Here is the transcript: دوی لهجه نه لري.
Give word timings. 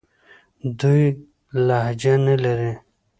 دوی 0.79 1.03
لهجه 1.67 2.13
نه 2.25 2.35
لري. 2.43 2.71